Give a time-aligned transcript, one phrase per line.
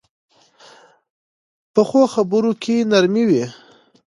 [1.73, 3.43] پخو خبرو کې نرمي وي